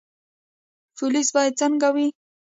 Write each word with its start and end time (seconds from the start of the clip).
پولیس 0.97 1.27
باید 1.35 1.53
څنګه 1.61 1.89
وي؟ 1.95 2.07